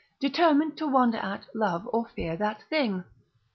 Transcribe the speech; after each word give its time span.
determined 0.19 0.75
to 0.75 0.87
wonder 0.87 1.19
at, 1.19 1.45
love, 1.53 1.87
or 1.93 2.07
fear 2.15 2.35
that 2.35 2.63
thing. 2.71 3.03